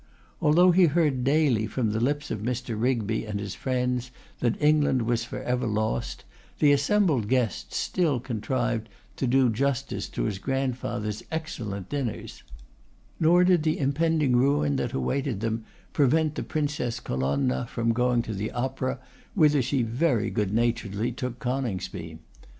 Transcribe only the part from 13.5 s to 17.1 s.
the impending ruin that awaited them prevent the Princess